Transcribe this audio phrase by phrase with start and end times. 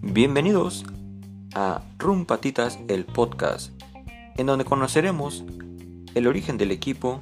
[0.00, 0.84] Bienvenidos
[1.54, 3.72] a Rum Patitas, el podcast,
[4.36, 5.44] en donde conoceremos
[6.14, 7.20] el origen del equipo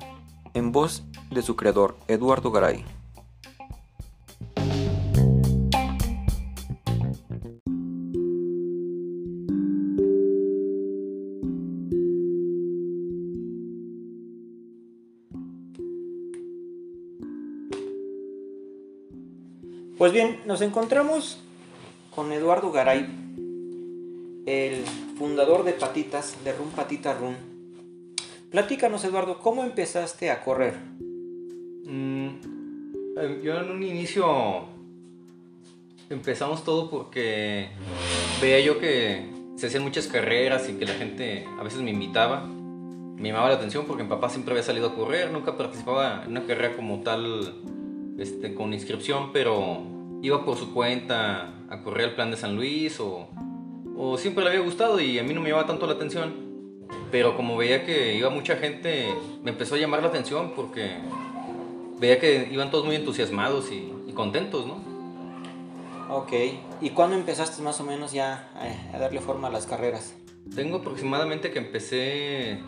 [0.54, 2.84] en voz de su creador, Eduardo Garay.
[20.02, 21.38] Pues bien, nos encontramos
[22.12, 23.06] con Eduardo Garay,
[24.46, 24.84] el
[25.16, 27.36] fundador de Patitas, de Rum Patita Rum.
[28.50, 30.74] Platícanos, Eduardo, ¿cómo empezaste a correr?
[31.84, 32.26] Mm,
[33.16, 34.64] eh, yo en un inicio
[36.10, 37.68] empezamos todo porque
[38.40, 42.44] veía yo que se hacían muchas carreras y que la gente a veces me invitaba.
[42.44, 46.32] Me llamaba la atención porque mi papá siempre había salido a correr, nunca participaba en
[46.32, 47.54] una carrera como tal
[48.18, 49.82] este, con inscripción, pero
[50.22, 53.28] iba por su cuenta a correr el plan de San Luis o,
[53.96, 56.52] o siempre le había gustado y a mí no me llamaba tanto la atención.
[57.10, 60.92] Pero como veía que iba mucha gente, me empezó a llamar la atención porque
[61.98, 64.80] veía que iban todos muy entusiasmados y, y contentos, ¿no?
[66.08, 66.32] Ok,
[66.80, 70.14] ¿y cuándo empezaste más o menos ya a, a darle forma a las carreras?
[70.54, 72.60] Tengo aproximadamente que empecé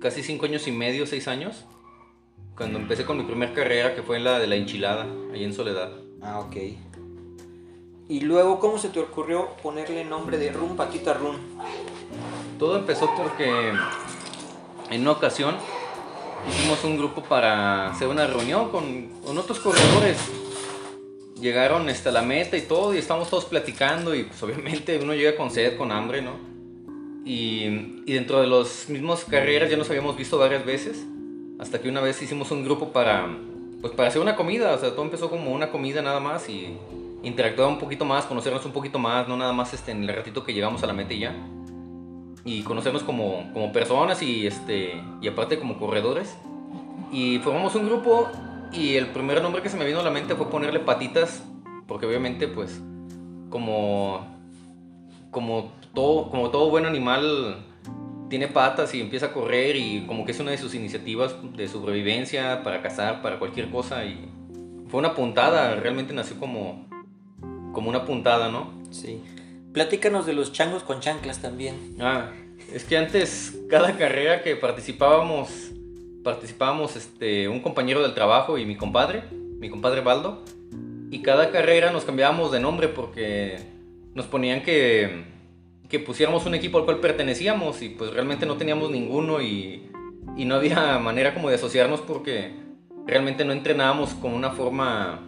[0.00, 1.64] casi cinco años y medio, seis años,
[2.60, 5.92] cuando empecé con mi primera carrera que fue la de la enchilada, ahí en Soledad.
[6.20, 6.56] Ah, ok.
[8.06, 11.36] Y luego, ¿cómo se te ocurrió ponerle nombre de Rum Patita Rum?
[12.58, 13.72] Todo empezó porque
[14.90, 15.56] en una ocasión
[16.50, 20.18] hicimos un grupo para hacer una reunión con, con otros corredores.
[21.40, 25.34] Llegaron hasta la meta y todo, y estábamos todos platicando, y pues obviamente uno llega
[25.34, 26.32] con sed, con hambre, ¿no?
[27.24, 31.06] Y, y dentro de los mismos carreras ya nos habíamos visto varias veces,
[31.60, 33.28] hasta que una vez hicimos un grupo para,
[33.82, 36.74] pues para hacer una comida, o sea, todo empezó como una comida nada más y
[37.22, 40.42] interactuar un poquito más, conocernos un poquito más, no nada más este, en el ratito
[40.42, 41.36] que llegamos a la meta y ya.
[42.46, 46.34] Y conocernos como, como personas y, este, y aparte como corredores.
[47.12, 48.30] Y formamos un grupo
[48.72, 51.44] y el primer nombre que se me vino a la mente fue ponerle patitas,
[51.86, 52.80] porque obviamente pues
[53.50, 54.26] como,
[55.30, 57.66] como, todo, como todo buen animal
[58.30, 61.68] tiene patas y empieza a correr y como que es una de sus iniciativas de
[61.68, 64.30] sobrevivencia para cazar, para cualquier cosa y
[64.88, 66.88] fue una puntada, realmente nació como,
[67.72, 68.72] como una puntada, ¿no?
[68.90, 69.20] Sí.
[69.72, 71.96] Platícanos de los changos con chanclas también.
[72.00, 72.30] Ah,
[72.72, 75.72] es que antes cada carrera que participábamos,
[76.24, 80.44] participábamos este, un compañero del trabajo y mi compadre, mi compadre Baldo,
[81.10, 83.58] y cada carrera nos cambiábamos de nombre porque
[84.14, 85.24] nos ponían que,
[85.90, 89.82] que pusiéramos un equipo al cual pertenecíamos y pues realmente no teníamos ninguno y,
[90.36, 92.52] y no había manera como de asociarnos porque
[93.06, 95.26] realmente no entrenábamos con una forma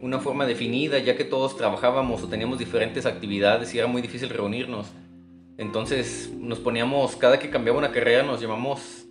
[0.00, 4.28] una forma definida, ya que todos trabajábamos o teníamos diferentes actividades y era muy difícil
[4.28, 4.92] reunirnos.
[5.56, 9.06] Entonces nos poníamos, cada que cambiaba una carrera nos llamamos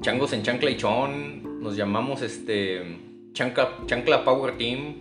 [0.00, 2.98] changos en chancla y chon, nos llamamos este
[3.32, 4.96] chancla, chancla Power Team.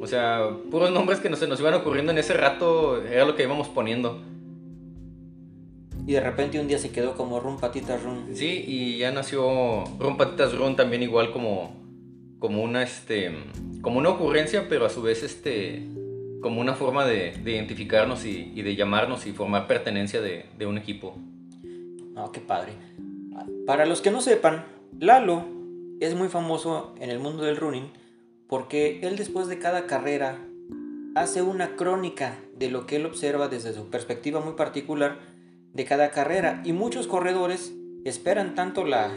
[0.00, 3.36] O sea, puros nombres que nos, se nos iban ocurriendo en ese rato era lo
[3.36, 4.20] que íbamos poniendo.
[6.06, 8.34] Y de repente un día se quedó como Rum Patitas Rum.
[8.34, 11.74] Sí, y ya nació Rum Patitas Rum también igual como,
[12.38, 13.30] como una este
[13.82, 15.88] como una ocurrencia, pero a su vez este,
[16.40, 20.66] como una forma de, de identificarnos y, y, de llamarnos y formar pertenencia de, de
[20.66, 21.16] un equipo.
[22.16, 22.72] Oh, qué padre.
[23.66, 24.64] Para los que no sepan,
[24.98, 25.44] Lalo
[26.00, 27.90] es muy famoso en el mundo del running
[28.48, 30.38] porque él después de cada carrera
[31.14, 35.31] hace una crónica de lo que él observa desde su perspectiva muy particular
[35.74, 37.72] de cada carrera y muchos corredores
[38.04, 39.10] esperan tanto la,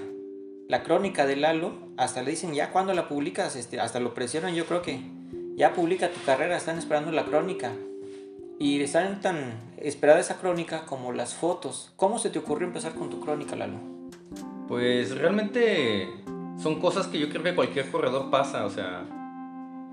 [0.67, 4.55] la crónica de Lalo, hasta le dicen ya cuando la publicas, este, hasta lo presionan,
[4.55, 5.01] yo creo que
[5.55, 7.71] ya publica tu carrera, están esperando la crónica.
[8.57, 11.91] Y están tan esperada esa crónica como las fotos.
[11.97, 13.79] ¿Cómo se te ocurrió empezar con tu crónica, Lalo?
[14.69, 16.07] Pues realmente
[16.57, 19.05] son cosas que yo creo que cualquier corredor pasa, o sea,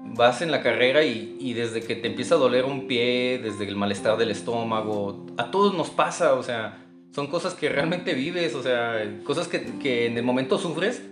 [0.04, 3.76] vas en la carrera y, desde que te empieza a doler un pie, desde el
[3.76, 8.62] malestar del estómago, a todos nos pasa, o sea, son cosas que realmente vives, o
[8.62, 11.02] sea, cosas que, que, en el momento sufres,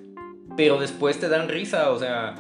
[0.56, 2.34] pero después te dan risa, o sea,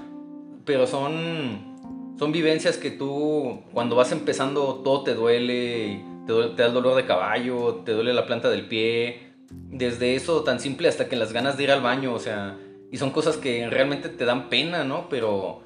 [0.64, 6.62] pero son, son vivencias que tú cuando vas empezando todo te duele, te, duele, te
[6.62, 10.88] da el dolor de caballo, te duele la planta del pie, desde eso tan simple
[10.88, 12.58] hasta que las ganas de ir al baño, o sea,
[12.90, 15.08] y son cosas que realmente te dan pena, ¿no?
[15.08, 15.62] Pero,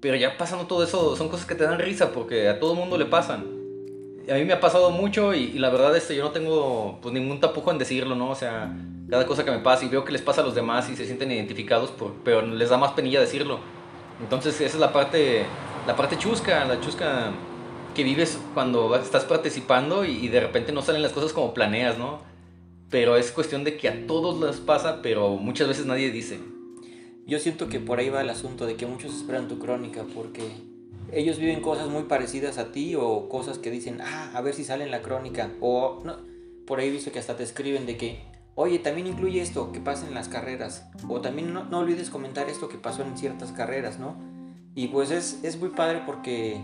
[0.00, 2.98] pero ya pasando todo eso, son cosas que te dan risa porque a todo mundo
[2.98, 3.58] le pasan
[4.30, 7.14] a mí me ha pasado mucho y, y, la verdad este, yo no tengo pues,
[7.14, 8.30] ningún tapujo en decirlo, ¿no?
[8.30, 8.74] O sea,
[9.08, 11.06] cada cosa que me pasa y veo que les pasa a los demás y se
[11.06, 13.60] sienten identificados, por, pero les da más penilla decirlo.
[14.20, 15.46] Entonces esa es la parte,
[15.86, 17.30] la parte chusca, la chusca
[17.94, 21.98] que vives cuando estás participando y, y de repente no salen las cosas como planeas,
[21.98, 22.20] ¿no?
[22.90, 26.38] Pero es cuestión de que a todos les pasa, pero muchas veces nadie dice.
[27.28, 30.50] Yo siento que por ahí va el asunto de que muchos esperan tu crónica porque
[31.12, 34.64] ellos viven cosas muy parecidas a ti o cosas que dicen, ah, a ver si
[34.64, 35.50] sale en la crónica.
[35.60, 36.16] O no,
[36.66, 38.22] por ahí he visto que hasta te escriben de que,
[38.54, 40.88] oye, también incluye esto que pasa en las carreras.
[41.06, 44.16] O también no, no olvides comentar esto que pasó en ciertas carreras, ¿no?
[44.74, 46.62] Y pues es, es muy padre porque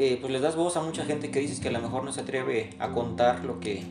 [0.00, 2.10] eh, pues les das voz a mucha gente que dices que a lo mejor no
[2.10, 3.84] se atreve a contar lo que,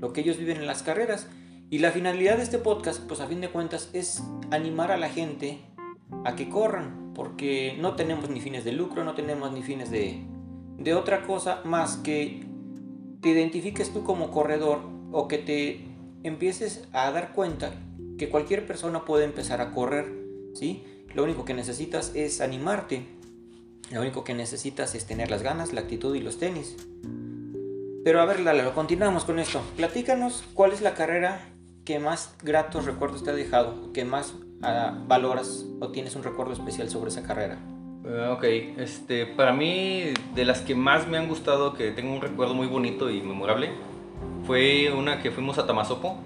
[0.00, 1.28] lo que ellos viven en las carreras.
[1.72, 5.08] Y la finalidad de este podcast, pues a fin de cuentas, es animar a la
[5.08, 5.58] gente
[6.22, 10.22] a que corran, porque no tenemos ni fines de lucro, no tenemos ni fines de,
[10.76, 12.44] de otra cosa más que
[13.22, 14.80] te identifiques tú como corredor
[15.12, 15.86] o que te
[16.24, 17.72] empieces a dar cuenta
[18.18, 20.12] que cualquier persona puede empezar a correr,
[20.52, 20.84] ¿sí?
[21.14, 23.06] Lo único que necesitas es animarte,
[23.90, 26.76] lo único que necesitas es tener las ganas, la actitud y los tenis.
[28.04, 29.62] Pero a ver, Lalo, continuamos con esto.
[29.76, 31.51] Platícanos cuál es la carrera
[31.84, 36.52] que más gratos recuerdos te ha dejado, que más uh, valoras o tienes un recuerdo
[36.52, 37.58] especial sobre esa carrera?
[38.04, 38.44] Uh, ok,
[38.78, 42.66] este, para mí de las que más me han gustado, que tengo un recuerdo muy
[42.66, 43.70] bonito y memorable,
[44.46, 46.18] fue una que fuimos a Tamazopo.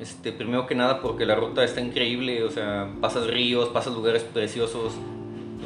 [0.00, 4.22] Este, primero que nada porque la ruta está increíble, o sea, pasas ríos, pasas lugares
[4.22, 4.94] preciosos.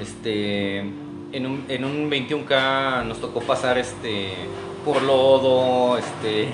[0.01, 4.31] Este, en un, en un 21K nos tocó pasar este,
[4.85, 6.49] por lodo, este,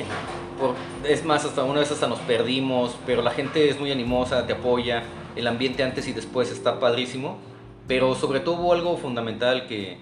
[1.05, 4.53] es más, hasta una vez hasta nos perdimos, pero la gente es muy animosa, te
[4.53, 5.03] apoya,
[5.37, 7.39] el ambiente antes y después está padrísimo,
[7.87, 9.99] pero sobre todo hubo algo fundamental que,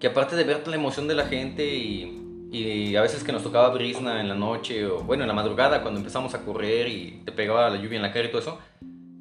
[0.00, 3.42] que aparte de ver la emoción de la gente y, y, a veces que nos
[3.42, 7.22] tocaba brisna en la noche o bueno, en la madrugada cuando empezamos a correr y
[7.24, 8.58] te pegaba la lluvia en la cara y todo eso,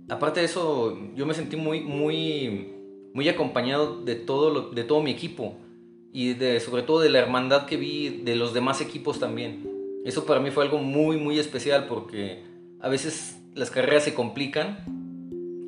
[0.09, 2.73] aparte de eso yo me sentí muy, muy,
[3.13, 5.57] muy acompañado de todo, lo, de todo mi equipo
[6.13, 9.76] y de, sobre todo de la hermandad que vi de los demás equipos también
[10.07, 12.41] eso para mí fue algo muy, muy especial porque
[12.79, 14.85] a veces las carreras se complican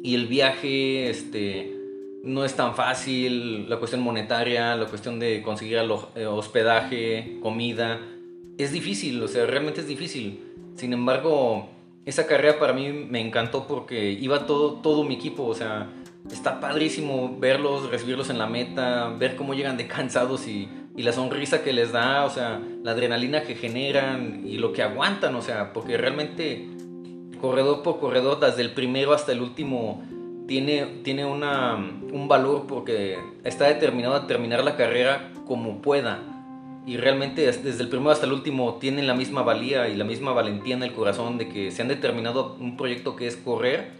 [0.01, 1.75] y el viaje este,
[2.23, 5.79] no es tan fácil, la cuestión monetaria, la cuestión de conseguir
[6.15, 7.99] eh, hospedaje, comida,
[8.57, 10.39] es difícil, o sea, realmente es difícil.
[10.75, 11.69] Sin embargo,
[12.05, 15.89] esa carrera para mí me encantó porque iba todo, todo mi equipo, o sea,
[16.31, 20.69] está padrísimo verlos, recibirlos en la meta, ver cómo llegan de cansados y
[20.99, 24.83] y la sonrisa que les da, o sea, la adrenalina que generan y lo que
[24.83, 26.67] aguantan, o sea, porque realmente
[27.39, 30.03] corredor por corredor, desde el primero hasta el último,
[30.45, 36.19] tiene, tiene una, un valor porque está determinado a terminar la carrera como pueda.
[36.85, 40.33] Y realmente desde el primero hasta el último tienen la misma valía y la misma
[40.33, 43.91] valentía en el corazón de que se han determinado un proyecto que es correr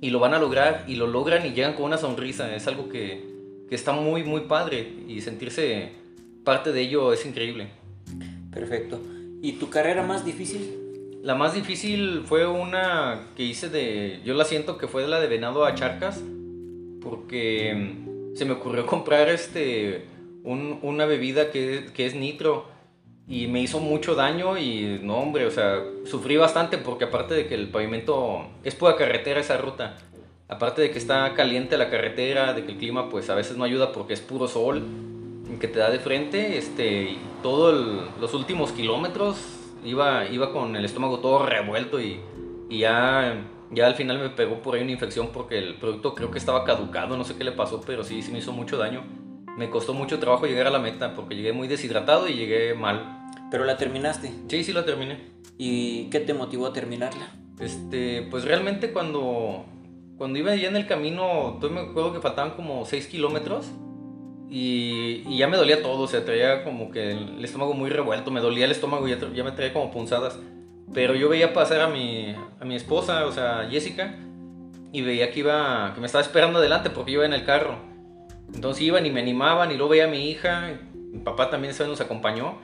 [0.00, 2.56] y lo van a lograr y lo logran y llegan con una sonrisa.
[2.56, 3.28] Es algo que,
[3.68, 6.05] que está muy, muy padre y sentirse
[6.46, 7.66] parte de ello es increíble.
[8.52, 9.00] Perfecto.
[9.42, 11.18] ¿Y tu carrera más difícil?
[11.24, 15.18] La más difícil fue una que hice de, yo la siento que fue de la
[15.18, 16.22] de Venado a Charcas,
[17.02, 20.04] porque mm, se me ocurrió comprar este,
[20.44, 22.68] una bebida que, que es nitro
[23.26, 27.48] y me hizo mucho daño y no hombre, o sea, sufrí bastante porque aparte de
[27.48, 29.98] que el pavimento es pura carretera esa ruta,
[30.46, 33.64] aparte de que está caliente la carretera, de que el clima pues a veces no
[33.64, 34.84] ayuda porque es puro sol,
[35.60, 39.36] que te da de frente, este, todos los últimos kilómetros
[39.84, 42.20] iba, iba con el estómago todo revuelto y,
[42.68, 46.30] y, ya, ya al final me pegó por ahí una infección porque el producto creo
[46.30, 49.04] que estaba caducado, no sé qué le pasó, pero sí, sí me hizo mucho daño.
[49.56, 53.30] Me costó mucho trabajo llegar a la meta porque llegué muy deshidratado y llegué mal.
[53.50, 54.30] ¿Pero la terminaste?
[54.48, 55.30] Sí, sí la terminé.
[55.56, 57.30] ¿Y qué te motivó a terminarla?
[57.58, 59.64] Este, pues realmente cuando,
[60.18, 63.70] cuando iba ya en el camino, yo me acuerdo que faltaban como 6 kilómetros
[64.48, 68.40] y, ya me dolía todo, o sea, traía como que el, estómago muy revuelto, me
[68.40, 70.38] dolía el estómago y ya, ya, me traía como punzadas.
[70.94, 74.14] Pero yo veía pasar a mi, a mi esposa, o sea, Jessica,
[74.92, 77.76] y veía que iba, que me estaba esperando adelante porque iba en el carro.
[78.54, 81.86] Entonces iban y me animaban y luego veía a mi hija, mi papá también esa
[81.86, 82.58] nos acompañó.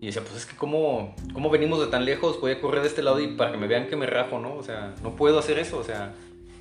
[0.00, 2.88] Y decía, pues es que cómo, cómo venimos de tan lejos, voy a correr de
[2.88, 4.54] este lado y para que me vean que me rajo, ¿no?
[4.54, 6.14] O sea, no puedo hacer eso, o sea,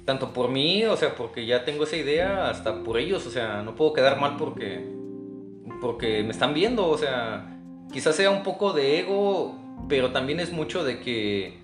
[0.07, 3.61] tanto por mí, o sea, porque ya tengo esa idea, hasta por ellos, o sea,
[3.61, 4.87] no puedo quedar mal porque,
[5.81, 7.59] porque me están viendo, o sea,
[7.91, 9.59] quizás sea un poco de ego,
[9.89, 11.59] pero también es mucho de que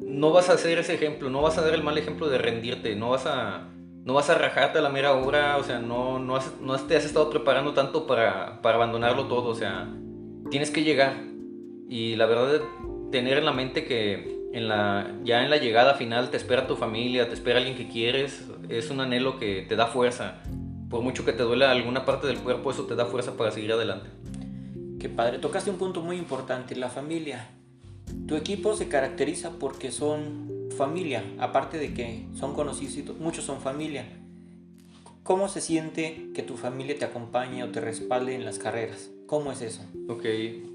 [0.00, 2.96] no vas a hacer ese ejemplo, no vas a dar el mal ejemplo de rendirte,
[2.96, 3.68] no vas a,
[4.04, 7.04] no vas a rajarte a la mera hora, o sea, no, no, no te has
[7.04, 9.88] estado preparando tanto para, para abandonarlo todo, o sea,
[10.50, 11.14] tienes que llegar.
[11.88, 12.62] Y la verdad,
[13.12, 16.76] tener en la mente que en la, ya en la llegada final te espera tu
[16.76, 20.40] familia, te espera alguien que quieres, es un anhelo que te da fuerza.
[20.88, 23.72] por mucho que te duela alguna parte del cuerpo, eso te da fuerza para seguir
[23.72, 24.08] adelante.
[24.98, 27.50] Qué padre, tocaste un punto muy importante, la familia.
[28.26, 34.06] Tu equipo se caracteriza porque son familia, aparte de que son conocidos, muchos son familia.
[35.22, 39.10] ¿Cómo se siente que tu familia te acompañe o te respalde en las carreras?
[39.26, 39.82] ¿Cómo es eso?
[40.08, 40.24] Ok,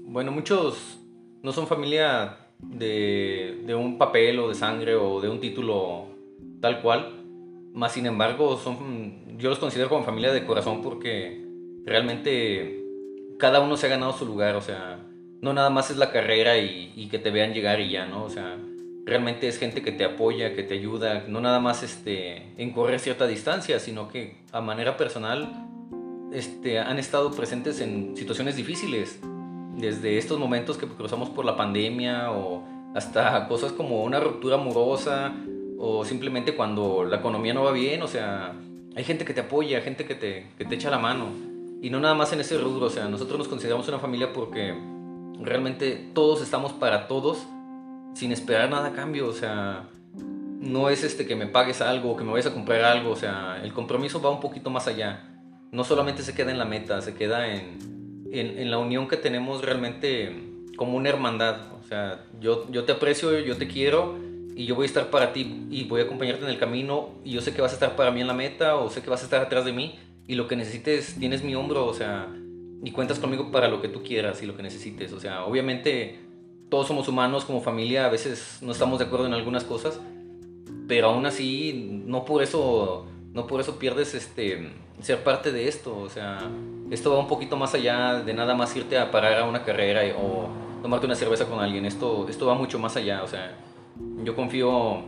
[0.04, 1.00] bueno, muchos
[1.42, 6.06] no son familia de, un papel o de sangre o de un título
[6.60, 7.24] tal cual,
[7.72, 11.44] más sin embargo, son, yo los considero como familia de corazón porque
[11.84, 12.84] realmente
[13.38, 15.00] cada uno se ha ganado su lugar, o sea,
[15.40, 18.24] no nada más es la carrera y, y que te vean llegar y ya, ¿no?
[18.24, 18.58] O sea,
[19.04, 23.00] realmente es gente que te apoya, que te ayuda, no nada más este, en correr
[23.00, 25.66] cierta distancia, sino que a manera personal
[26.32, 29.20] este, han estado presentes en situaciones difíciles,
[29.76, 32.62] desde estos momentos que cruzamos por la pandemia o
[32.94, 35.32] hasta cosas como una ruptura amorosa
[35.78, 38.54] o simplemente cuando la economía no va bien, o sea,
[38.94, 41.26] hay gente que te apoya, gente que te, que te echa la mano.
[41.80, 44.74] Y no nada más en ese rubro, o sea, nosotros nos consideramos una familia porque
[45.40, 47.38] realmente todos estamos para todos
[48.14, 49.88] sin esperar nada a cambio, o sea,
[50.60, 53.60] no es este que me pagues algo, que me vayas a comprar algo, o sea,
[53.64, 55.28] el compromiso va un poquito más allá.
[55.72, 58.01] No solamente se queda en la meta, se queda en,
[58.32, 61.72] en, en la unión que tenemos realmente como una hermandad.
[61.80, 64.18] O sea, yo, yo te aprecio, yo te quiero
[64.54, 67.32] y yo voy a estar para ti y voy a acompañarte en el camino y
[67.32, 69.22] yo sé que vas a estar para mí en la meta o sé que vas
[69.22, 72.28] a estar atrás de mí y lo que necesites tienes mi hombro, o sea,
[72.84, 76.20] y cuentas conmigo para lo que tú quieras y lo que necesites, o sea, obviamente
[76.68, 80.00] todos somos humanos como familia, a veces no estamos de acuerdo en algunas cosas,
[80.86, 85.96] pero aún así no por eso no por eso pierdes este ser parte de esto,
[85.96, 86.38] o sea,
[86.90, 90.02] esto va un poquito más allá de nada más irte a parar a una carrera
[90.16, 90.48] o
[90.82, 93.56] tomarte una cerveza con alguien, esto esto va mucho más allá, o sea,
[94.24, 95.02] yo confío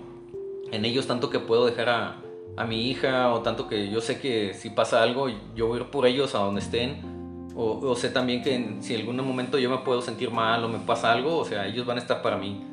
[0.74, 2.20] en ellos tanto que puedo dejar a,
[2.68, 5.90] mi hija o tanto que yo sé que si pasa algo yo voy a ir
[5.90, 7.12] por ellos a donde estén.
[7.56, 10.80] O, sé también que si en algún momento yo me puedo sentir mal o me
[10.80, 12.64] pasa algo, o sea, ellos van a estar para mí.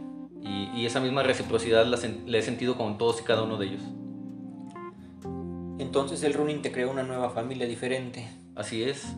[0.42, 3.68] Y, y esa misma reciprocidad la, la, he sentido con todos y cada uno de
[3.68, 3.82] ellos.
[5.82, 8.30] Entonces el running te creó una nueva familia diferente.
[8.56, 9.16] Así es.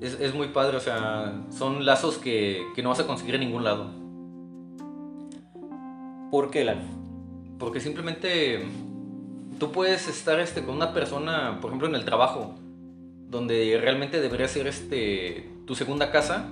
[0.00, 3.42] Es, es muy padre, o sea, son lazos que, que no vas a conseguir en
[3.42, 3.90] ningún lado.
[6.30, 6.80] ¿Por qué, Lalo?
[7.58, 8.64] Porque simplemente
[9.58, 12.54] tú puedes estar este, con una persona, por ejemplo, en el trabajo,
[13.28, 16.48] donde realmente debería ser este, tu segunda casa,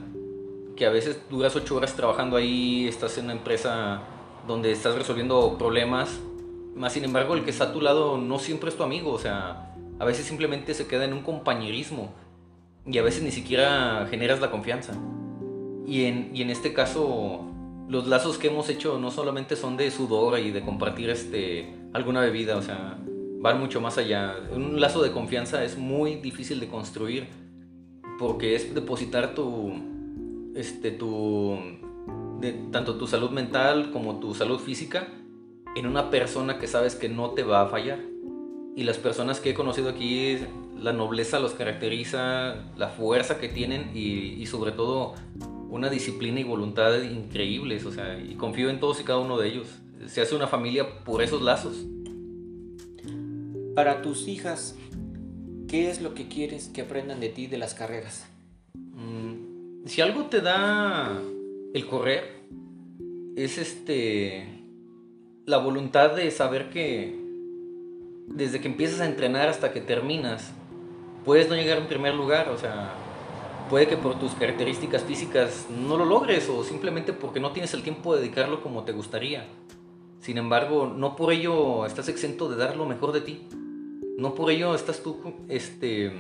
[0.77, 4.03] que a veces duras ocho horas trabajando ahí, estás en una empresa
[4.47, 6.21] donde estás resolviendo problemas,
[6.75, 9.19] más sin embargo el que está a tu lado no siempre es tu amigo, o
[9.19, 12.13] sea, a veces simplemente se queda en un compañerismo
[12.87, 14.95] y a veces ni siquiera generas la confianza.
[15.87, 17.45] Y en, y en este caso
[17.89, 22.21] los lazos que hemos hecho no solamente son de sudor y de compartir este, alguna
[22.21, 22.99] bebida, o sea,
[23.41, 24.37] van mucho más allá.
[24.55, 27.29] Un lazo de confianza es muy difícil de construir
[28.19, 29.73] porque es depositar tu,
[30.55, 31.59] este, tu,
[32.41, 35.09] de, tanto tu salud mental como tu salud física
[35.75, 37.99] en una persona que sabes que no te va a fallar.
[38.75, 40.39] Y las personas que he conocido aquí,
[40.79, 45.15] la nobleza los caracteriza, la fuerza que tienen y, y sobre todo
[45.69, 49.49] una disciplina y voluntad increíbles, o sea, y confío en todos y cada uno de
[49.49, 49.69] ellos.
[50.07, 51.87] Se hace una familia por esos lazos.
[53.75, 54.77] Para tus hijas,
[55.69, 58.27] ¿qué es lo que quieres que aprendan de ti de las carreras?
[58.75, 61.19] Mm, si algo te da
[61.73, 62.43] el correr,
[63.37, 64.62] es este
[65.47, 67.21] la voluntad de saber que
[68.27, 70.53] desde que empiezas a entrenar hasta que terminas,
[71.25, 72.95] puedes no llegar en primer lugar, o sea,
[73.69, 77.83] puede que por tus características físicas no lo logres o simplemente porque no tienes el
[77.83, 79.47] tiempo de dedicarlo como te gustaría.
[80.21, 83.41] Sin embargo, no por ello estás exento de dar lo mejor de ti.
[84.19, 86.13] No por ello estás tú este,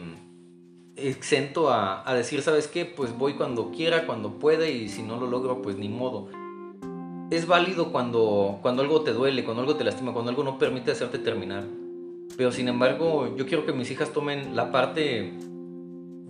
[0.96, 2.84] exento a, decir, ¿sabes qué?
[2.84, 6.28] Pues voy cuando quiera, cuando pueda y si no lo logro, pues ni modo.
[7.32, 10.90] Es válido cuando, cuando algo te duele, cuando algo te lastima, cuando algo no permite
[10.90, 11.64] hacerte terminar.
[12.36, 15.32] Pero sin embargo, yo quiero que mis hijas tomen la parte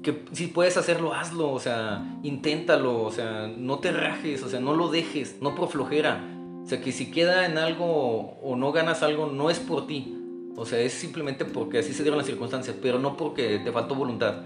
[0.04, 4.60] que si puedes hacerlo, hazlo, o sea, inténtalo, o sea, no te rajes, o sea,
[4.60, 6.24] no lo dejes, no por flojera.
[6.62, 10.16] O sea, que si queda en algo o no ganas algo, no es por ti.
[10.54, 13.96] O sea, es simplemente porque así se dieron las circunstancias, pero no porque te faltó
[13.96, 14.42] voluntad.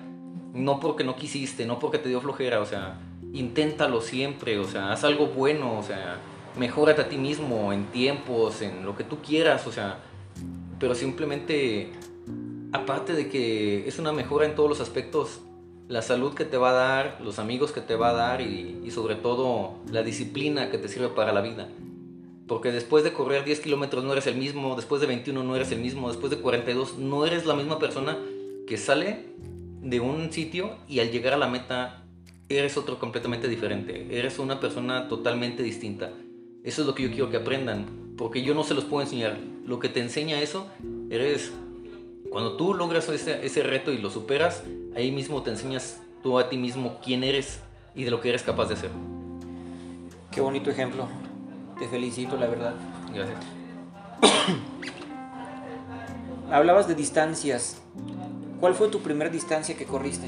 [0.55, 2.99] No porque no quisiste, no porque te dio flojera, o sea,
[3.35, 6.19] inténtalo siempre, o sea, haz algo bueno, o sea,
[6.57, 9.99] mejórate a ti mismo en tiempos, en lo que tú quieras, o sea,
[10.79, 11.93] pero simplemente
[12.73, 15.41] aparte de que es una mejora en todos los aspectos,
[15.89, 18.91] la salud que te va a dar, los amigos que te va a dar y,
[18.91, 21.69] sobre todo la disciplina que te sirve para la vida.
[22.49, 25.73] Porque después de correr 10 kilómetros no eres el mismo, después de 21 no eres
[25.73, 28.17] el mismo, después de 42 no eres la misma persona
[28.67, 29.27] que sale
[29.83, 32.05] de un sitio y al llegar a la meta
[32.49, 34.07] eres otro completamente diferente.
[34.11, 36.13] Eres una persona totalmente distinta.
[36.67, 37.87] Eso es lo que yo quiero que aprendan,
[38.19, 39.39] porque yo no se los puedo enseñar.
[39.65, 40.67] Lo que te enseña eso,
[41.11, 41.53] eres...
[42.29, 44.65] Cuando tú logras ese, ese reto y lo superas,
[44.97, 47.61] ahí mismo te enseñas tú a ti mismo quién eres
[47.95, 48.91] y de lo que eres capaz de hacer.
[50.33, 51.07] Qué bonito ejemplo.
[51.79, 52.75] Te felicito, la verdad.
[53.15, 53.39] Gracias.
[56.51, 57.81] Hablabas de distancias.
[58.59, 60.27] ¿Cuál fue tu primera distancia que corriste?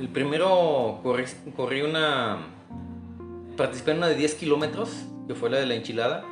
[0.00, 2.38] El primero corrí, corrí una...
[3.58, 6.24] Participé en una de 10 kilómetros, que fue la de la enchilada.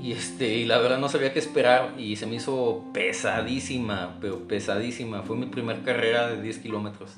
[0.00, 4.48] Y, este, y la verdad no sabía qué esperar y se me hizo pesadísima, pero
[4.48, 5.22] pesadísima.
[5.22, 7.10] Fue mi primera carrera de 10 kilómetros.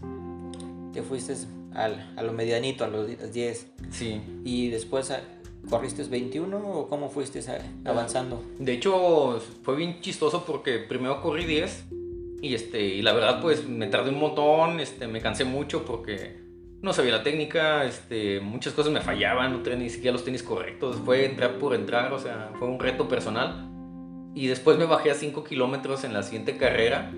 [0.92, 1.35] Te fuiste
[1.75, 3.73] al, a lo medianito, a los 10.
[3.90, 4.21] Sí.
[4.45, 5.12] ¿Y después
[5.71, 7.40] corriste 21 o cómo fuiste
[7.85, 8.42] avanzando?
[8.59, 11.85] De hecho, fue bien chistoso porque primero corrí 10
[12.42, 16.41] y, este, y la verdad pues me tardé un montón, este, me cansé mucho porque
[16.82, 20.42] no sabía la técnica, este, muchas cosas me fallaban, no tenía ni siquiera los tenis
[20.42, 23.68] correctos, fue entrar por entrar, o sea, fue un reto personal.
[24.34, 27.12] Y después me bajé a 5 kilómetros en la siguiente carrera,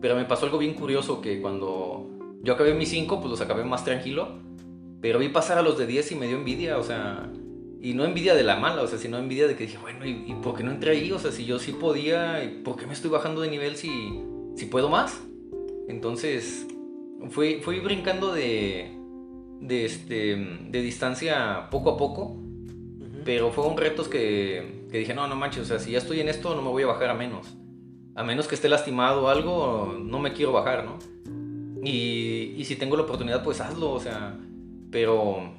[0.00, 2.08] pero me pasó algo bien curioso que cuando
[2.42, 4.38] yo acabé mis 5, pues los acabé más tranquilo,
[5.02, 7.30] pero vi pasar a los de 10 y me dio envidia, o sea,
[7.82, 10.24] y no envidia de la mala, o sea, sino envidia de que dije, bueno, ¿y,
[10.26, 11.12] y por qué no entré ahí?
[11.12, 13.90] O sea, si yo sí podía, ¿por qué me estoy bajando de nivel si,
[14.56, 15.20] si puedo más?
[15.88, 16.66] Entonces,
[17.30, 18.93] fui, fui brincando de,
[19.64, 22.36] de, este, de distancia poco a poco,
[23.24, 26.28] pero fueron retos que, que, dije, no, no manches, o sea, si ya estoy en
[26.28, 27.54] esto, no me voy a bajar a menos.
[28.14, 30.98] A menos que esté lastimado o algo, no me quiero bajar, ¿no?
[31.82, 34.38] Y, y si tengo la oportunidad, pues hazlo, o sea,
[34.90, 35.54] pero,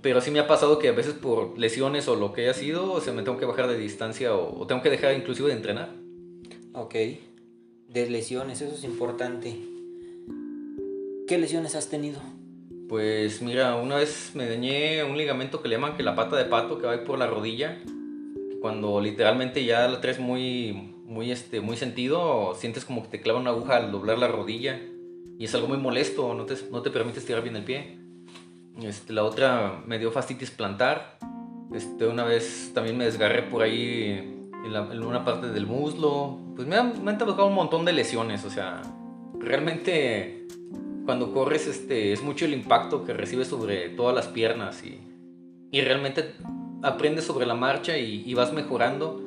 [0.00, 2.92] pero sí me ha pasado que a veces por lesiones o lo que haya sido,
[2.92, 5.56] o sea, me tengo que bajar de distancia o, o tengo que dejar inclusive de
[5.56, 5.90] entrenar.
[6.72, 6.94] Ok,
[7.88, 9.58] de lesiones, eso es importante.
[11.26, 12.20] ¿Qué lesiones has tenido?
[12.92, 16.44] Pues mira, una vez me dañé un ligamento que le llaman que la pata de
[16.44, 17.78] pato, que va por la rodilla.
[18.60, 23.40] Cuando literalmente ya la traes muy, muy, este, muy sentido, sientes como que te clava
[23.40, 24.78] una aguja al doblar la rodilla.
[25.38, 27.96] Y es algo muy molesto, no te, no te permite estirar bien el pie.
[28.82, 31.16] Este, la otra me dio fastitis plantar.
[31.74, 36.40] Este, una vez también me desgarré por ahí en, la, en una parte del muslo.
[36.54, 38.82] Pues me han, me han un montón de lesiones, o sea,
[39.38, 40.42] realmente
[41.04, 45.00] cuando corres este, es mucho el impacto que recibes sobre todas las piernas y,
[45.70, 46.34] y realmente
[46.82, 49.20] aprendes sobre la marcha y, y, vas mejorando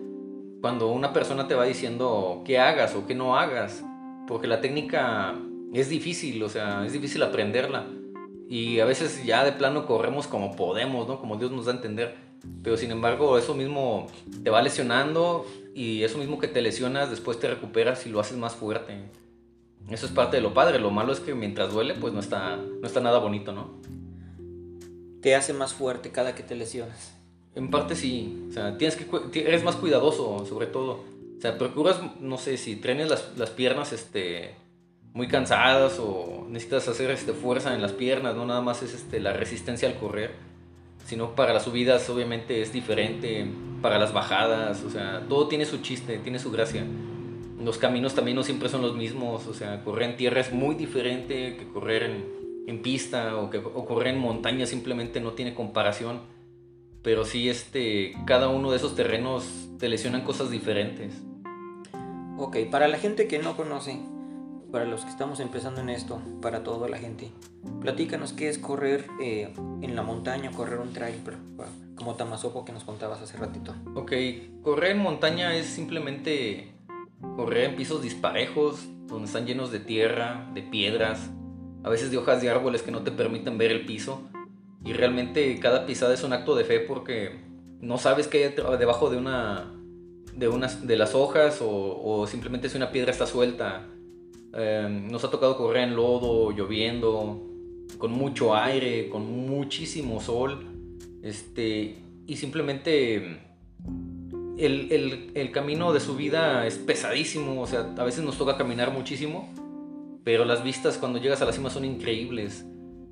[0.61, 3.83] cuando una persona te va diciendo qué hagas o qué no hagas,
[4.27, 5.35] porque la técnica
[5.73, 7.85] es difícil, o sea, es difícil aprenderla
[8.49, 11.19] y a veces ya de plano corremos como podemos, ¿no?
[11.19, 12.15] Como Dios nos da a entender,
[12.63, 14.07] pero sin embargo eso mismo
[14.43, 18.38] te va lesionando y eso mismo que te lesionas después te recuperas y lo haces
[18.38, 18.93] más fuerte.
[19.89, 20.80] Eso es parte de lo padre.
[20.80, 23.69] Lo malo es que mientras duele, pues no está, no está nada bonito, ¿no?
[25.21, 27.13] ¿Te hace más fuerte cada que te lesionas?
[27.56, 28.48] En parte sí.
[28.50, 31.04] O sea, tienes que, eres más cuidadoso, sobre todo.
[31.38, 34.56] O sea, procuras, no sé, si trenes las, las piernas este,
[35.13, 39.19] muy cansadas o necesitas hacer este, fuerza en las piernas, no nada más es este,
[39.19, 40.32] la resistencia al correr,
[41.06, 43.45] sino para las subidas obviamente es diferente,
[43.82, 46.86] para las bajadas, o sea, todo tiene su chiste, tiene su gracia
[47.60, 50.76] los caminos también no siempre son los mismos, o sea, correr en tierra es muy
[50.76, 52.26] diferente que correr en,
[52.68, 56.20] en pista o, que, o correr en montaña simplemente no tiene comparación.
[57.02, 61.13] Pero sí, este, cada uno de esos terrenos te lesionan cosas diferentes.
[62.38, 64.00] Ok, para la gente que no conoce,
[64.72, 67.32] para los que estamos empezando en esto, para toda la gente,
[67.80, 71.22] platícanos qué es correr eh, en la montaña, correr un trail,
[71.96, 73.74] como Tamazopo que nos contabas hace ratito.
[73.94, 74.12] Ok,
[74.63, 76.74] correr en montaña es simplemente
[77.35, 81.29] correr en pisos disparejos, donde están llenos de tierra, de piedras,
[81.83, 84.21] a veces de hojas de árboles que no te permiten ver el piso.
[84.83, 87.41] Y realmente cada pisada es un acto de fe porque
[87.81, 89.71] no sabes qué hay debajo de una
[90.35, 93.88] de, unas, de las hojas o, simplemente si una piedra está suelta.
[94.53, 97.41] Eh, nos ha tocado correr en lodo, lloviendo,
[97.97, 100.65] con mucho aire, con muchísimo sol.
[101.21, 103.41] Este, y simplemente
[104.58, 108.91] el, el, el, camino de subida es pesadísimo, o sea, a veces nos toca caminar
[108.91, 109.50] muchísimo,
[110.24, 112.65] pero las vistas cuando llegas a la cima son increíbles.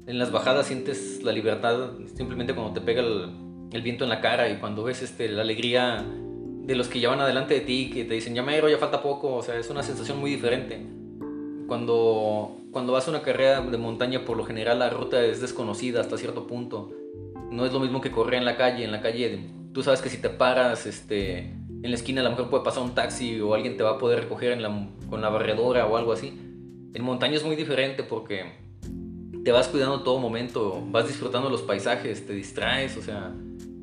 [0.07, 4.49] En las bajadas sientes la libertad simplemente cuando te pega el, viento en la cara
[4.49, 8.05] y cuando ves este, la alegría de los que ya van adelante de ti, que
[8.05, 10.85] te dicen, ya me ya falta poco, o sea, es una sensación muy diferente.
[11.67, 16.01] Cuando, cuando vas a una carrera de montaña, por lo general la ruta es desconocida
[16.01, 16.91] hasta cierto punto.
[17.49, 20.09] No es lo mismo que correr en la calle, en la calle tú sabes que
[20.09, 23.53] si te paras este, en la esquina a lo mejor puede pasar un taxi o
[23.53, 26.27] alguien te va a poder recoger en la, con la barredora o algo así.
[26.93, 28.53] En montaña es muy diferente porque
[29.43, 33.33] te vas cuidando todo momento, vas disfrutando los paisajes, te distraes, o sea,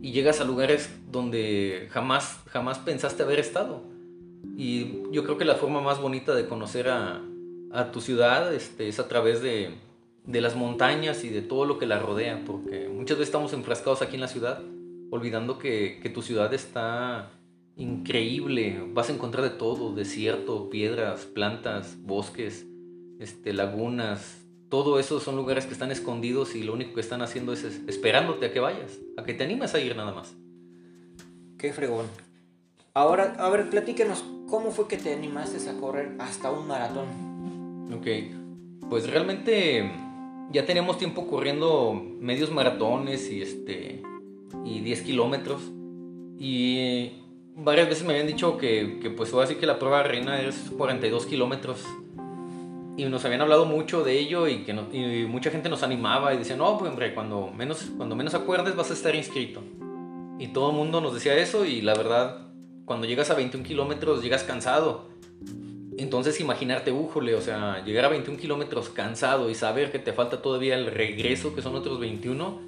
[0.00, 3.82] y llegas a lugares donde jamás, jamás pensaste haber estado.
[4.56, 7.20] Y yo creo que la forma más bonita de conocer a,
[7.72, 9.74] a tu ciudad este, es a través de,
[10.24, 14.00] de, las montañas y de todo lo que la rodea, porque muchas veces estamos enfrascados
[14.00, 14.62] aquí en la ciudad,
[15.10, 17.30] olvidando que, que tu ciudad está
[17.76, 22.66] increíble, vas a encontrar de todo, desierto, piedras, plantas, bosques,
[23.18, 27.52] este, lagunas, todo eso son lugares que están escondidos y lo único que están haciendo
[27.52, 30.36] es esperándote a que vayas, a que te animes a ir nada más.
[31.58, 32.06] Qué fregón.
[32.94, 37.92] Ahora, a ver, platíquenos, ¿cómo fue que te animaste a correr hasta un maratón?
[37.92, 39.90] Ok, pues realmente
[40.52, 44.02] ya tenemos tiempo corriendo medios maratones y, este,
[44.64, 45.62] y 10 kilómetros.
[46.38, 47.12] Y
[47.56, 51.26] varias veces me habían dicho que, que pues así que la prueba reina es 42
[51.26, 51.84] kilómetros
[52.96, 56.56] y nos habían hablado mucho de ello y que mucha gente nos animaba y decía,
[56.56, 59.62] no, pues hombre, cuando menos, cuando menos acuerdes vas a estar inscrito.
[60.38, 62.48] Y todo el mundo nos decía eso y la verdad,
[62.84, 65.08] cuando llegas a 21 kilómetros llegas cansado.
[65.96, 70.42] Entonces imaginarte, újole, o sea, llegar a 21 kilómetros cansado y saber que te falta
[70.42, 72.60] todavía el regreso, que son otros 21,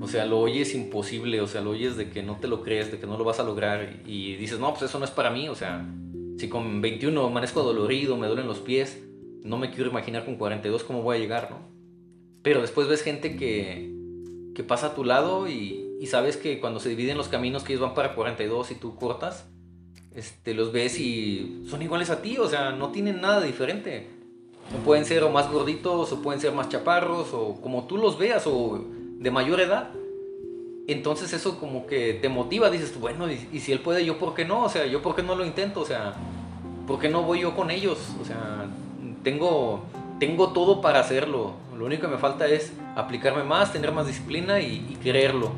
[0.00, 2.90] o sea, lo oyes imposible, o sea, lo oyes de que no te lo crees,
[2.90, 5.30] de que no lo vas a lograr y dices, no, pues eso no es para
[5.30, 5.86] mí, o sea,
[6.38, 9.02] si con 21 amanezco dolorido, me duelen los pies,
[9.42, 11.58] no me quiero imaginar con 42 cómo voy a llegar, ¿no?
[12.42, 13.92] Pero después ves gente que,
[14.54, 17.72] que pasa a tu lado y, y, sabes que cuando se dividen los caminos que
[17.72, 19.48] ellos van para 42 y tú cortas,
[20.14, 24.08] este, los ves y son iguales a ti, o sea, no tienen nada diferente.
[24.74, 28.18] O pueden ser o más gorditos, o pueden ser más chaparros, o como tú los
[28.18, 28.84] veas, o
[29.18, 29.90] de mayor edad.
[30.88, 34.34] Entonces eso como que te motiva, dices, bueno, y, y si él puede, yo por
[34.34, 36.14] qué no, o sea, yo por qué no lo intento, o sea,
[36.86, 37.98] ¿por qué no voy yo con ellos?
[38.20, 38.66] O sea,
[39.22, 39.84] tengo,
[40.20, 41.54] tengo todo para hacerlo.
[41.76, 45.50] Lo único que me falta es aplicarme más, tener más disciplina y, quererlo.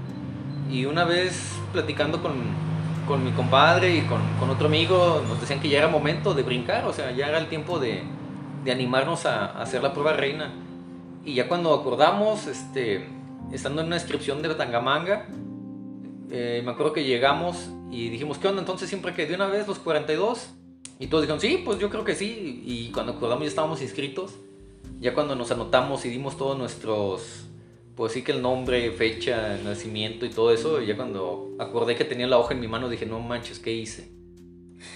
[0.70, 2.32] Y una vez platicando con,
[3.06, 6.42] con mi compadre y con, con, otro amigo, nos decían que ya era momento de
[6.42, 8.02] brincar, o sea, ya era el tiempo de,
[8.64, 10.52] de animarnos a, a, hacer la prueba reina.
[11.24, 13.06] Y ya cuando acordamos, este,
[13.52, 15.28] estando en una inscripción de Tangamanga,
[16.30, 18.60] eh, me acuerdo que llegamos y dijimos, ¿qué onda?
[18.60, 20.50] Entonces siempre que de una vez los 42
[20.98, 22.62] y todos dijeron, sí, pues yo creo que sí.
[22.64, 24.34] Y cuando acordamos ya estábamos inscritos.
[25.00, 27.44] Ya cuando nos anotamos y dimos todos nuestros,
[27.94, 32.26] pues sí que el nombre, fecha, nacimiento y todo eso, ya cuando acordé que tenía
[32.26, 34.10] la hoja en mi mano dije, no manches, ¿qué hice?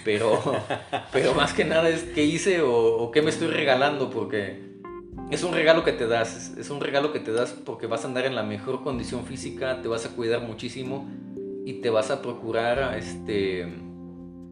[0.03, 0.41] Pero,
[1.13, 4.72] pero más que nada es qué hice o, qué me estoy regalando, porque
[5.33, 8.07] es un regalo que te das, es un regalo que te das porque vas a
[8.07, 11.09] andar en la mejor condición física, te vas a cuidar muchísimo
[11.65, 13.67] y te vas a procurar, este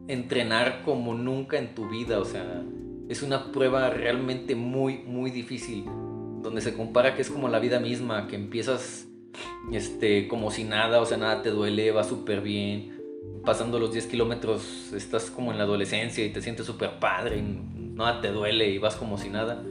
[0.08, 2.64] entrenar como nunca en tu vida, o sea,
[3.08, 5.84] es una prueba realmente muy, muy difícil,
[6.42, 9.06] donde se compara que es como la vida misma, que empiezas
[9.70, 13.00] este, como si nada, o sea, nada te duele, va súper bien,
[13.44, 18.20] pasando los 10 kilómetros estás como en la adolescencia y te sientes súper padre, nada
[18.20, 19.62] te duele y vas como si nada.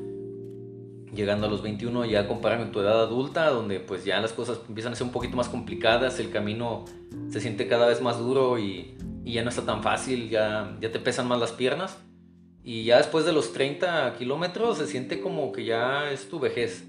[1.13, 4.59] Llegando a los 21 ya comparan con tu edad adulta, donde pues ya las cosas
[4.67, 6.85] empiezan a ser un poquito más complicadas, el camino
[7.29, 10.91] se siente cada vez más duro y y ya no está tan fácil, ya, ya
[10.91, 11.97] te pesan más las piernas.
[12.63, 16.85] Y ya después de los 30 kilómetros se siente como que ya es tu vejez.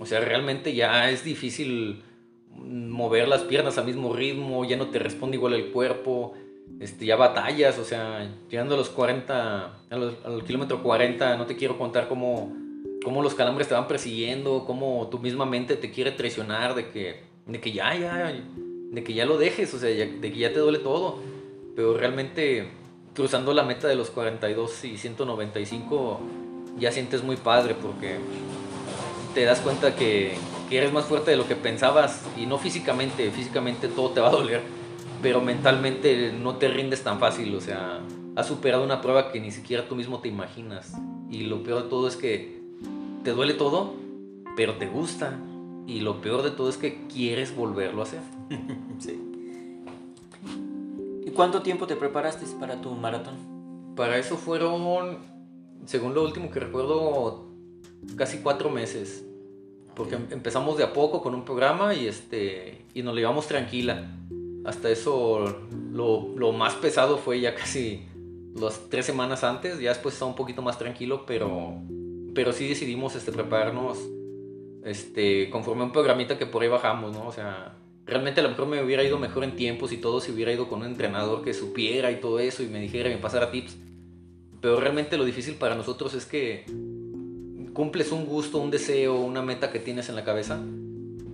[0.00, 2.02] O sea, realmente ya es difícil
[2.50, 6.34] mover las piernas al mismo ritmo, ya no te responde igual el cuerpo,
[6.80, 11.78] este, ya batallas, o sea, llegando a los 40, al, kilómetro 40, no te quiero
[11.78, 12.52] contar cómo,
[13.02, 17.22] cómo los calambres te van persiguiendo, cómo tu misma mente te quiere traicionar de que,
[17.46, 18.32] de que ya, ya,
[18.90, 21.18] de que ya lo dejes, o sea, de que ya te duele todo.
[21.74, 22.68] Pero realmente
[23.14, 26.20] cruzando la meta de los 42 y 195
[26.78, 28.16] ya sientes muy padre porque
[29.34, 30.34] te das cuenta que,
[30.68, 34.28] que, eres más fuerte de lo que pensabas y no físicamente, físicamente todo te va
[34.28, 34.62] a doler,
[35.22, 38.00] pero mentalmente no te rindes tan fácil, o sea,
[38.36, 40.94] has superado una prueba que ni siquiera tú mismo te imaginas.
[41.30, 42.61] Y lo peor de todo es que
[43.22, 43.94] te duele todo,
[44.56, 45.38] pero te gusta
[45.86, 48.20] y lo peor de todo es que quieres volverlo a hacer.
[48.98, 49.28] sí.
[51.34, 53.34] ¿Cuánto tiempo te preparaste para tu maratón?
[53.96, 55.18] Para eso fueron,
[55.86, 57.46] según lo último que recuerdo,
[58.16, 59.24] casi cuatro meses.
[59.94, 64.14] Porque empezamos de a poco con un programa y, este, y nos lo llevamos tranquila.
[64.64, 68.06] Hasta eso lo, lo más pesado fue ya casi
[68.54, 69.80] las tres semanas antes.
[69.80, 71.74] Ya después estaba un poquito más tranquilo, pero,
[72.34, 73.98] pero sí decidimos este, prepararnos
[74.84, 77.26] este, conforme a un programita que por ahí bajamos, ¿no?
[77.26, 80.32] O sea, realmente a lo mejor me hubiera ido mejor en tiempos y todo si
[80.32, 83.20] hubiera ido con un entrenador que supiera y todo eso y me dijera y me
[83.20, 83.76] pasara tips.
[84.60, 86.64] Pero realmente lo difícil para nosotros es que
[87.72, 90.60] cumples un gusto, un deseo, una meta que tienes en la cabeza,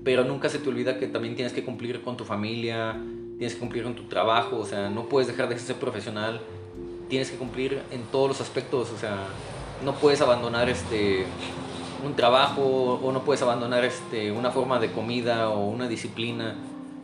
[0.05, 2.97] pero nunca se te olvida que también tienes que cumplir con tu familia,
[3.39, 6.41] tienes que cumplir con tu trabajo, o sea, no puedes dejar de ser profesional,
[7.09, 9.27] tienes que cumplir en todos los aspectos, o sea,
[9.85, 11.27] no puedes abandonar este
[12.05, 12.63] un trabajo
[13.03, 16.55] o no puedes abandonar este una forma de comida o una disciplina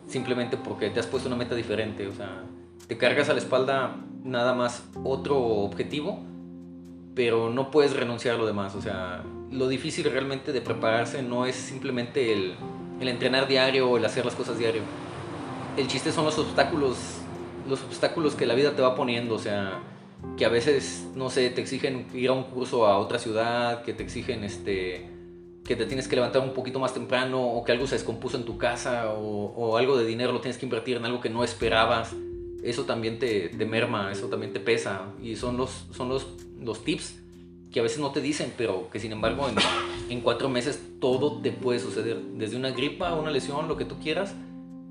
[0.07, 2.43] simplemente porque te has puesto una meta diferente, o sea,
[2.87, 6.21] te cargas a la espalda nada más otro objetivo,
[7.15, 11.47] pero no puedes renunciar a lo demás, o sea, lo difícil realmente de prepararse no
[11.47, 12.55] es simplemente el,
[13.01, 14.83] el entrenar diario o el hacer las cosas diario.
[15.77, 16.97] El chiste son los obstáculos,
[17.69, 19.81] los obstáculos que la vida te va poniendo, o sea,
[20.37, 23.93] que a veces, no sé, te exigen ir a un curso a otra ciudad, que
[23.93, 25.11] te exigen este
[25.65, 28.45] que te tienes que levantar un poquito más temprano o que algo se descompuso en
[28.45, 32.15] tu casa o, algo de dinero lo tienes que invertir en algo que no esperabas,
[32.63, 36.27] eso también te, te, merma, eso también te pesa y son los, son los,
[36.61, 37.19] los tips
[37.73, 39.57] que a veces no te dicen, pero que sin embargo en,
[40.11, 43.99] en cuatro meses todo te puede suceder, desde una gripa, una lesión, lo que tú
[43.99, 44.35] quieras,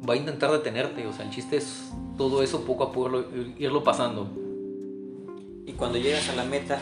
[0.08, 3.24] va a intentar detenerte, o sea, el chiste es todo eso poco a poco
[3.58, 4.43] irlo pasando.
[5.66, 6.82] Y cuando llegas a la meta,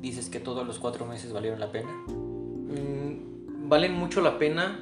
[0.00, 1.90] dices que todos los cuatro meses valieron la pena.
[2.08, 4.80] Mm, valen mucho la pena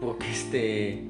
[0.00, 1.04] porque este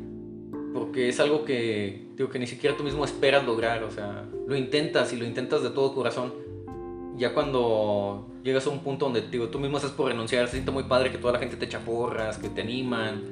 [0.72, 4.56] porque es algo que digo que ni siquiera tú mismo esperas lograr, o sea, lo
[4.56, 6.34] intentas y lo intentas de todo corazón.
[7.16, 10.70] Ya cuando llegas a un punto donde digo, tú mismo estás por renunciar, se siente
[10.70, 13.22] muy padre que toda la gente te echa porras, que te animan,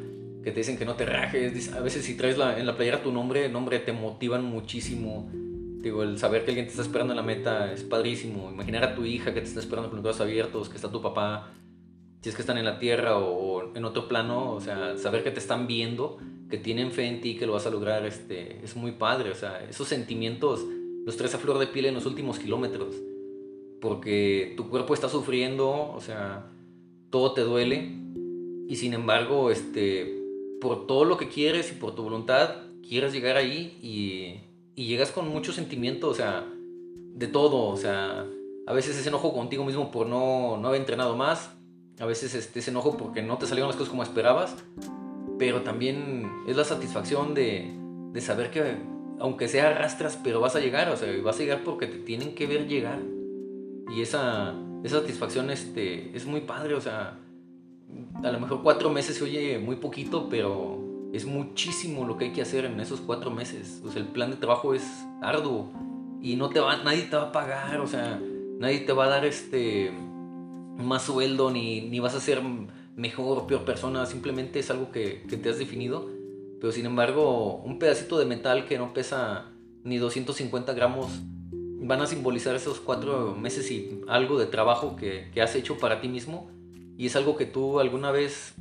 [0.43, 1.73] que te dicen que no te rajes.
[1.73, 5.31] A veces si traes en la playera tu nombre, nombre te motivan muchísimo.
[5.85, 8.51] Digo, el saber que alguien te está esperando en la meta es padrísimo.
[8.51, 11.03] Imaginar a tu hija que te está esperando con los brazos abiertos, que está tu
[11.03, 11.53] papá,
[12.23, 15.31] si es que están en la tierra o, en otro plano, o sea, saber que
[15.31, 16.17] te están viendo,
[16.49, 19.35] que tienen fe en ti, que lo vas a lograr, este, es muy padre, o
[19.35, 20.65] sea, esos sentimientos
[21.05, 22.95] los traes a flor de piel en los últimos kilómetros,
[23.83, 26.47] porque tu cuerpo está sufriendo, o sea,
[27.11, 27.93] todo te duele,
[28.69, 30.23] y sin embargo, este,
[30.63, 34.44] por todo lo que quieres y por tu voluntad, quieres llegar ahí y,
[34.75, 36.47] y llegas con mucho sentimiento, o sea,
[37.15, 38.27] de todo, o sea,
[38.67, 41.51] a veces es enojo contigo mismo por no, no haber entrenado más,
[42.01, 44.57] a veces este, es enojo porque no te salieron las cosas como esperabas,
[45.39, 47.73] pero también es la satisfacción de,
[48.13, 48.77] de saber que
[49.21, 52.35] aunque sea arrastras, pero vas a llegar, o sea, vas a llegar porque te tienen
[52.35, 52.99] que ver llegar.
[53.95, 57.19] Y esa, esa satisfacción este, es muy padre, o sea,
[58.23, 60.84] a lo mejor cuatro meses se oye muy poquito, pero
[61.15, 63.81] es muchísimo lo que hay que hacer en esos cuatro meses.
[63.85, 64.83] O sea, el plan de trabajo es
[65.23, 65.71] arduo
[66.21, 68.21] y no te va, nadie te va a pagar, o sea,
[68.59, 69.93] nadie te va a dar este
[70.77, 72.43] más sueldo, ni, ni vas a ser
[72.97, 76.11] mejor o peor persona, simplemente es algo que, que, te has definido.
[76.61, 79.53] Pero sin embargo, un pedacito de metal que no pesa
[79.85, 81.21] ni 250 gramos
[81.87, 86.01] van a simbolizar esos cuatro meses y algo de trabajo que, que has hecho para
[86.01, 86.51] ti mismo.
[86.97, 88.55] Y es algo que tú alguna vez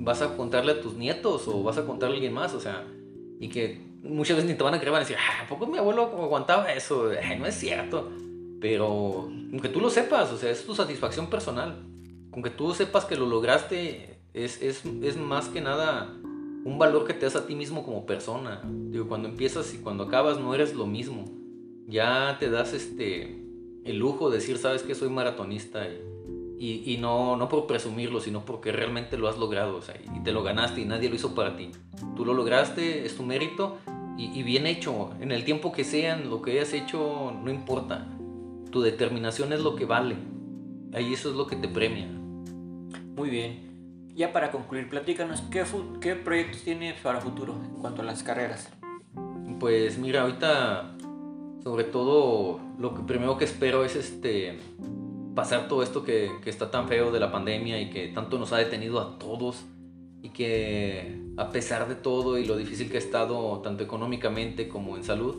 [0.00, 2.86] vas a contarle a tus nietos o vas a contarle a alguien más, o sea,
[3.38, 5.66] y que muchas veces ni te van a creer, van a decir, ah, ¿a poco
[5.66, 7.10] mi abuelo aguantaba eso?
[7.38, 8.10] no es cierto.
[8.60, 11.86] Pero aunque tú lo sepas, o sea, es tu satisfacción personal.
[12.30, 16.14] Con que tú sepas que lo lograste, es, es, es más que nada
[16.64, 18.60] un valor que te das a ti mismo como persona.
[18.64, 21.24] Digo, cuando empiezas y cuando acabas no eres lo mismo.
[21.86, 23.40] Ya te das este
[23.84, 26.02] el lujo de decir, sabes que soy maratonista y,
[26.62, 30.30] y, no, no por presumirlo, sino porque realmente lo has logrado, o sea, y te
[30.30, 31.70] lo ganaste y nadie lo hizo para ti.
[32.16, 33.78] Tú lo lograste, es tu mérito
[34.18, 35.10] y, y bien hecho.
[35.20, 38.06] En el tiempo que sean, lo que hayas hecho, no importa
[38.70, 40.16] tu determinación es lo que vale.
[40.94, 42.06] Ahí eso es lo que te premia.
[43.16, 43.68] Muy bien.
[44.14, 45.64] Ya para concluir, platícanos, ¿qué,
[46.00, 48.70] qué proyectos tienes para futuro en cuanto a las carreras?
[49.58, 50.96] Pues mira, ahorita
[51.62, 54.58] sobre todo lo que primero que espero es este
[55.34, 58.52] pasar todo esto que, que, está tan feo de la pandemia y que tanto nos
[58.52, 59.64] ha detenido a todos
[60.22, 64.96] y que a pesar de todo y lo difícil que ha estado tanto económicamente como
[64.96, 65.36] en salud,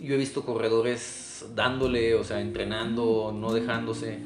[0.00, 4.18] yo he visto corredores dándole, o sea, entrenando, no dejándose,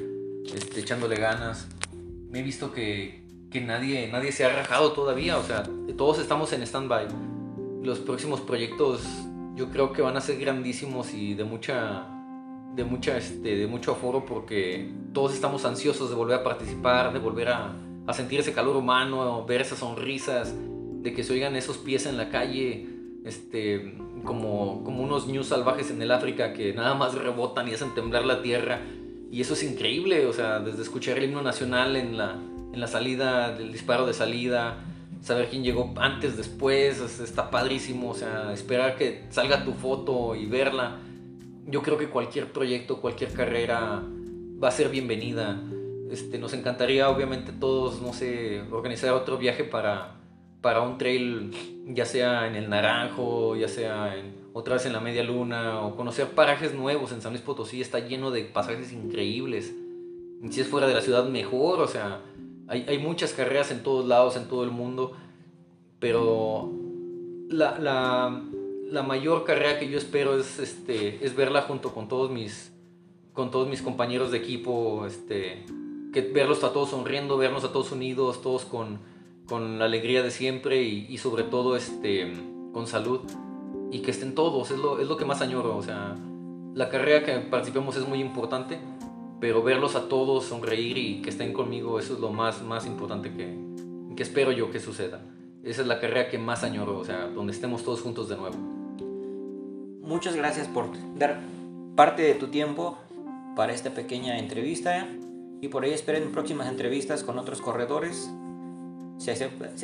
[0.53, 1.67] este, echándole ganas.
[2.29, 5.63] Me he visto que, que nadie, nadie se ha rajado todavía, o sea,
[5.97, 7.07] todos estamos en stand-by.
[7.83, 9.01] Los próximos proyectos
[9.55, 12.20] yo creo que van a ser grandísimos y de mucha
[12.75, 17.19] de mucha este, de mucho aforo porque todos estamos ansiosos de volver a participar, de
[17.19, 17.75] volver a,
[18.07, 20.53] a sentir ese calor humano, ver esas sonrisas,
[21.01, 22.87] de que se oigan esos pies en la calle,
[23.25, 27.93] este como, como unos ñus salvajes en el África que nada más rebotan y hacen
[27.95, 28.79] temblar la tierra.
[29.31, 32.37] Y eso es increíble, o sea, desde escuchar el himno nacional en la,
[32.73, 34.83] en la salida, del disparo de salida,
[35.21, 40.45] saber quién llegó antes, después, está padrísimo, o sea, esperar que salga tu foto y
[40.47, 40.97] verla.
[41.67, 44.03] Yo creo que cualquier proyecto, cualquier carrera
[44.61, 45.61] va a ser bienvenida.
[46.09, 50.15] Este, nos encantaría, obviamente, todos, no sé, organizar otro viaje para,
[50.61, 51.51] para un trail,
[51.87, 55.95] ya sea en el Naranjo, ya sea en, otra vez en la Media Luna, o
[55.95, 57.79] conocer parajes nuevos en San Luis Potosí.
[57.79, 59.73] Está lleno de pasajes increíbles.
[60.49, 61.79] si es fuera de la ciudad, mejor.
[61.79, 62.21] O sea,
[62.67, 65.13] hay, hay muchas carreras en todos lados, en todo el mundo.
[65.99, 66.71] Pero
[67.49, 68.43] la, la,
[68.91, 72.73] la mayor carrera que yo espero es, este, es verla junto con todos mis,
[73.31, 75.65] con todos mis compañeros de equipo, este,
[76.11, 78.99] que verlos a todos sonriendo, vernos a todos unidos, todos con,
[79.47, 82.33] con la alegría de siempre y, y, sobre todo este,
[82.73, 83.21] con salud
[83.91, 86.17] y que estén todos, es lo, es lo que más añoro, o sea,
[86.73, 88.77] la carrera que participemos es muy importante,
[89.39, 93.33] pero verlos a todos sonreír y que estén conmigo, eso es lo más, más importante
[93.33, 93.57] que,
[94.17, 95.25] que espero yo que suceda.
[95.63, 98.70] Esa es la carrera que más añoro, o sea, donde estemos todos juntos de nuevo.
[100.01, 100.87] Muchas gracias por
[101.17, 101.39] dar
[101.95, 102.97] parte de tu tiempo
[103.55, 105.07] para esta pequeña entrevista
[105.61, 108.29] y por ahí esperen próximas entrevistas con otros corredores.
[109.19, 109.31] Se,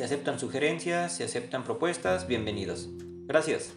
[0.02, 2.88] aceptan sugerencias, se aceptan propuestas, bienvenidos.
[3.26, 3.72] Gracias.